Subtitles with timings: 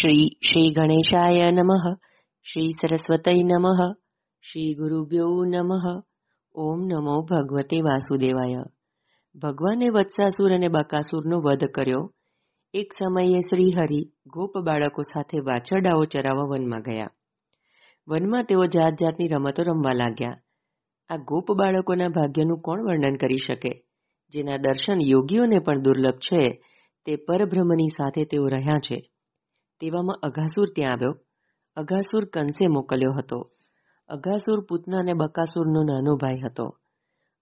[0.00, 1.94] શ્રી શ્રી ગણેશાય નમઃ
[2.42, 3.92] શ્રી સરસ્વતય નમઃ
[4.42, 6.02] શ્રી ગુરુભ્યો નમઃ
[6.54, 8.56] ઓમ નમો ભગવતે વાસુદેવાય
[9.34, 12.14] ભગવાને વત્સાસુર અને બકાસુરનો વધ કર્યો.
[12.74, 17.10] એક સમયે શ્રી હરિ ગોપ બાળકો સાથે વાછરડાઓ ચરાવવા વનમાં ગયા.
[18.08, 20.40] વનમાં તેઓ જાત જાતની રમતો રમવા લાગ્યા.
[21.08, 23.84] આ ગોપ બાળકોના ભાગ્યનું કોણ વર્ણન કરી શકે?
[24.30, 26.62] જેના દર્શન યોગીઓને પણ દુર્લભ છે,
[27.04, 29.09] તે પરબ્રહ્મની સાથે તેઓ રહ્યા છે.
[29.80, 31.14] તેવામાં અઘાસુર ત્યાં આવ્યો.
[31.76, 33.50] અઘાસુર કંસે મોકલ્યો હતો.
[34.08, 36.76] અઘાસુર પૂતના અને બકાસુરનો નાનો ભાઈ હતો.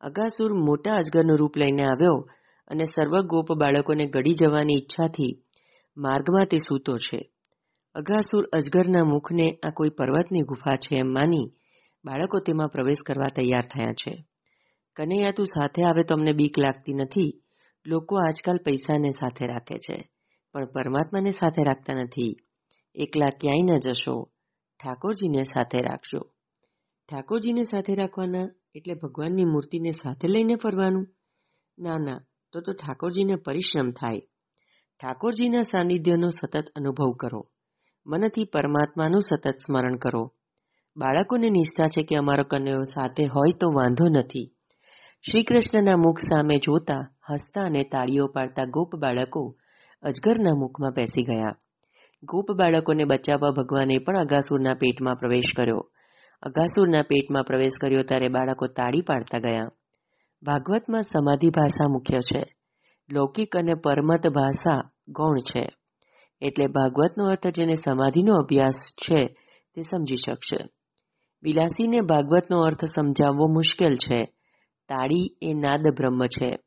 [0.00, 2.28] અઘાસુર મોટા અજગરનું રૂપ લઈને આવ્યો
[2.68, 5.42] અને સર્વ ગોપ બાળકોને ગળી જવાની ઈચ્છાથી
[5.96, 7.30] માર્ગમાં તે સૂતો છે.
[7.94, 11.52] અઘાસુર અજગરના મુખને આ કોઈ પર્વતની ગુફા છે એમ માની
[12.04, 14.24] બાળકો તેમાં પ્રવેશ કરવા તૈયાર થયા છે.
[14.96, 17.42] કનૈયા તું સાથે આવે તો અમને બીક લાગતી નથી.
[17.86, 20.17] લોકો આજકાલ પૈસાને સાથે રાખે છે.
[20.52, 22.36] પણ પરમાત્માને સાથે રાખતા નથી.
[22.94, 24.30] એકલા ક્યાંય ન જશો.
[24.84, 26.20] ઠાકોરજીને સાથે રાખજો.
[27.08, 31.08] ઠાકોરજીને સાથે રાખવાના એટલે ભગવાનની મૂર્તિને સાથે લઈને ફરવાનું?
[31.78, 32.20] ના ના,
[32.52, 34.20] તો તો ઠાકોરજીને પરિશ્રમ થાય.
[35.02, 37.50] ઠાકોરજીના સાનિધ્યનો સતત અનુભવ કરો.
[38.06, 40.34] મનથી પરમાત્માનું સતત સ્મરણ કરો.
[40.96, 44.54] બાળકોને નિષ્ઠા છે કે અમારો કન્યો સાથે હોય તો વાંધો નથી.
[45.30, 49.56] શ્રી કૃષ્ણના મુખ સામે જોતા, હસતા અને તાળીઓ પાડતા ગોપ બાળકો
[50.02, 51.56] અજગરના મુખમાં બેસી ગયા.
[52.22, 55.90] ગોપ બાળકોને બચાવવા ભગવાને પણ અગાસુરના પેટમાં પ્રવેશ કર્યો.
[56.42, 59.68] અગાસુરના પેટમાં પ્રવેશ કર્યો ત્યારે બાળકો તાળી પાડતા ગયા.
[60.42, 62.44] ભાગવતમાં સમાધિ ભાષા મુખ્ય છે.
[63.12, 65.68] લૌકિક અને પરમત ભાષા ગૌણ છે.
[66.40, 68.74] એટલે ભાગવતનો અર્થ જેને સમાધિનો અભ્યાસ
[69.04, 69.26] છે
[69.74, 70.56] તે સમજી શકશે.
[71.42, 74.24] વિલાસીને ભાગવતનો અર્થ સમજાવવો મુશ્કેલ છે.
[74.88, 76.58] તાળી એ નાદ બ્રહ્મ છે.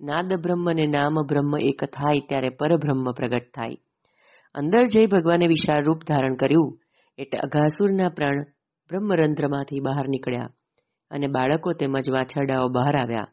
[0.00, 3.76] નાદ બ્રહ્મ અને નામ બ્રહ્મ એક થાય ત્યારે પરબ્રહ્મ પ્રગટ થાય.
[4.54, 6.78] અંદર જઈ ભગવાને વિશાળ રૂપ ધારણ કર્યું
[7.18, 8.44] એટલે અઘાસુરના પ્રાણ
[8.90, 10.54] બ્રહ્મરંધ્રમાંથી બહાર નીકળ્યા
[11.10, 13.26] અને બાળકો તેમજ વાછરડાઓ બહાર આવ્યા.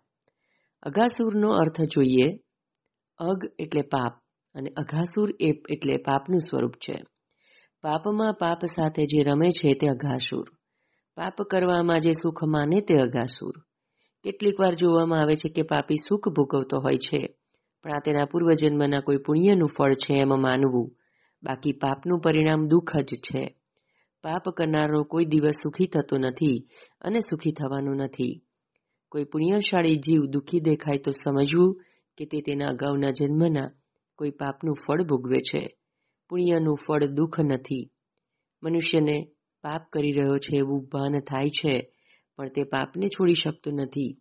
[0.83, 2.27] અઘાસુરનો અર્થ જોઈએ,
[3.17, 4.13] અગ એટલે પાપ
[4.55, 6.97] અને અઘાસુર એ એટલે પાપનું સ્વરૂપ છે.
[7.81, 10.45] પાપમાં પાપ સાથે જે રમે છે તે અઘાસુર.
[11.15, 13.53] પાપ કરવામાં જે સુખ માને તે અઘાસુર.
[14.25, 17.35] કેટલીક વાર જોવામાં આવે છે કે પાપી સુખ ભોગવતો હોય છે,
[17.83, 20.91] પણ આ તેના પૂર્વજન્મના કોઈ પુણ્યનું ફળ છે એમ માનવું.
[21.43, 23.55] બાકી પાપનું પરિણામ દુઃખ જ છે.
[24.23, 26.65] પાપ કરનારો કોઈ દિવસ સુખી થતો નથી
[27.01, 28.41] અને સુખી થવાનું નથી.
[29.09, 31.81] કોઈ પુણ્યશાળી જીવ દુઃખી દેખાય તો સમજવું
[32.17, 33.69] કે તે તેના અગાઉના જન્મના
[34.15, 35.77] કોઈ પાપનું ફળ ભોગવે છે.
[36.29, 37.91] પુણ્યનું ફળ દુઃખ નથી.
[38.63, 39.27] મનુષ્યને
[39.61, 41.94] પાપ કરી રહ્યો છે એવું ભાન થાય છે
[42.37, 44.17] પણ તે પાપને છોડી શકતો નથી.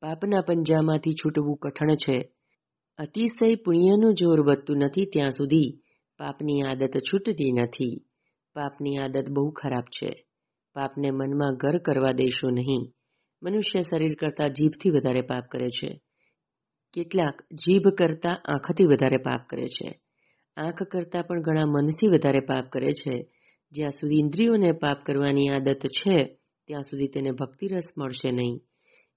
[0.00, 2.32] પાપના પંજામાંથી છૂટવું કઠણ છે.
[2.98, 5.80] અતિશય પુણ્યનું જોર વધતું નથી ત્યાં સુધી.
[6.18, 8.04] પાપની આદત છૂટતી નથી.
[8.54, 10.26] પાપની આદત બહુ ખરાબ છે.
[10.74, 12.92] પાપને મનમાં ઘર કરવા દેશો નહીં.
[13.42, 16.00] મનુષ્ય શરીર કરતાં જીભથી વધારે પાપ કરે છે.
[16.92, 20.00] કેટલાક જીભ કરતાં આંખથી વધારે પાપ કરે છે.
[20.56, 23.30] આંખ કરતાં પણ ઘણા મનથી વધારે પાપ કરે છે.
[23.72, 26.39] જ્યાં સુધી ઇન્દ્રિયોને પાપ કરવાની આદત છે
[26.70, 28.60] ત્યાં સુધી તેને ભક્તિરસ મળશે નહીં.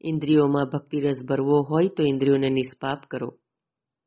[0.02, 3.40] ઇન્દ્રિયોમાં ભક્તિરસ ભરવો હોય તો ઇન્દ્રિયોને નિષ્પાપ કરો.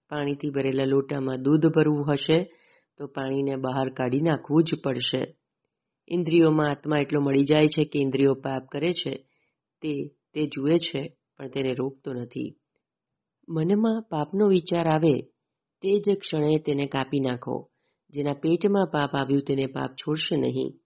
[0.09, 2.53] પાણીથી ભરેલા લોટામાં દૂધ ભરવું હશે
[2.97, 5.37] તો પાણીને બહાર કાઢી નાખવું જ પડશે.
[6.09, 9.27] ઇન્દ્રિયોમાં આત્મા એટલો મળી જાય છે કે ઇન્દ્રિયો પાપ કરે છે,
[9.83, 12.57] તે તે જુએ છે, પણ તેને રોકતો નથી.
[13.49, 15.21] મનમાં પાપનો વિચાર આવે,
[15.83, 17.71] તે જ ક્ષણે તેને કાપી નાખો.
[18.11, 20.81] જેના પેટમાં પાપ આવ્યું તેને પાપ છોડશે નહીં.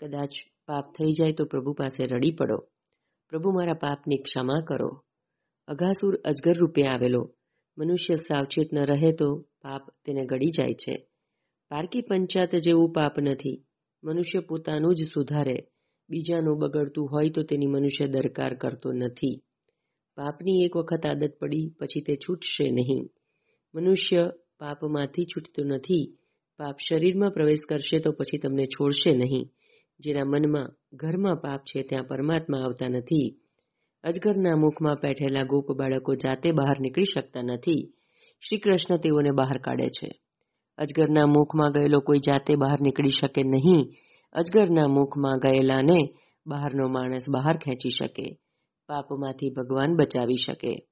[0.00, 0.30] કદાચ
[0.66, 2.56] પાપ થઈ જાય તો પ્રભુ પાસે રડી પડો.
[3.28, 5.04] પ્રભુ મારા પાપની ક્ષમા કરો.
[5.66, 7.34] અઘાસુર અજગર રૂપે આવેલો.
[7.78, 11.06] મનુષ્ય સાવચેત ન રહે તો પાપ તેને ગળી જાય છે.
[11.70, 13.64] પારકી પંચાત જેવું પાપ નથી.
[14.04, 15.68] મનુષ્ય પોતાનું જ સુધારે.
[16.08, 19.42] બીજાનું બગડતું હોય તો તેની મનુષ્ય દરકાર કરતો નથી.
[20.16, 23.10] પાપની એક વખત આદત પડી, પછી તે છૂટશે નહીં.
[23.74, 26.18] મનુષ્ય પાપમાંથી છૂટતો નથી.
[26.56, 29.50] પાપ શરીરમાં પ્રવેશ કરશે તો પછી તમને છોડશે નહીં.
[30.00, 33.40] જેના મનમાં ઘરમાં પાપ છે ત્યાં પરમાત્મા આવતા નથી.
[34.04, 37.92] અજગરના મુખમાં બેઠેલા ગોપ બાળકો જાતે બહાર નીકળી શકતા નથી.
[38.40, 40.20] શ્રી કૃષ્ણ તેઓને બહાર કાઢે છે.
[40.78, 43.88] અજગરના મુખમાં ગયેલો કોઈ જાતે બહાર નીકળી શકે નહીં.
[44.32, 46.14] અજગરના મુખમાં ગયેલાને
[46.46, 48.38] બહારનો માણસ બહાર ખેંચી શકે.
[48.88, 50.86] પાપમાંથી ભગવાન બચાવી શકે.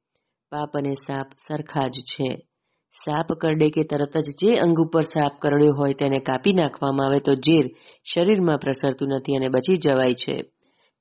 [0.50, 2.48] પાપ અને સાપ સરખા જ છે.
[2.94, 7.20] સાપ કરડે કે તરત જ જે અંગ ઉપર સાપ કરડ્યો હોય તેને કાપી નાખવામાં આવે
[7.20, 7.64] તો ઝેર
[8.05, 10.43] શરીરમાં પ્રસરતું નથી અને બચી જવાય છે.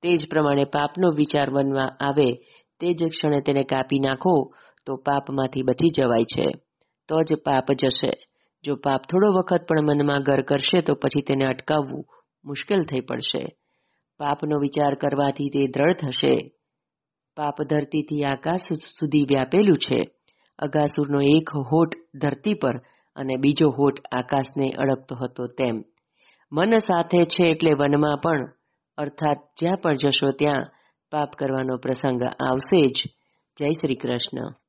[0.01, 2.33] તે જ પ્રમાણે પાપનો વિચાર બનવા આવે
[2.79, 4.53] તે જ ક્ષણે તેને કાપી નાખો
[4.85, 6.47] તો પાપમાંથી બચી જવાય છે.
[7.07, 8.13] તો જ પાપ જશે.
[8.63, 12.05] જો પાપ થોડો વખત પણ મનમાં ઘર કરશે તો પછી તેને અટકાવવું
[12.45, 13.45] મુશ્કેલ થઈ પડશે.
[14.17, 16.51] પાપનો વિચાર કરવાથી તે દ્રઢ થશે.
[17.35, 20.11] પાપ ધરતીથી આકાશ સુધી વ્યાપેલું છે.
[20.59, 22.77] અગાસુરનો એક હોઠ ધરતી પર
[23.15, 25.83] અને બીજો હોઠ આકાશને અડકતો હતો તેમ.
[26.51, 28.51] મન સાથે છે એટલે વનમાં પણ,
[28.97, 30.63] અર્થાત જ્યાં પણ જશો ત્યાં
[31.11, 33.01] પાપ કરવાનો પ્રસંગ આવશે જ.
[33.57, 34.62] જય શ્રી કૃષ્ણ.